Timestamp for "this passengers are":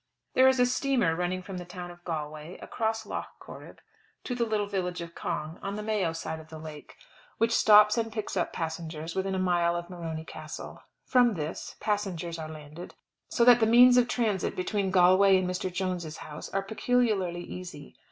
11.35-12.49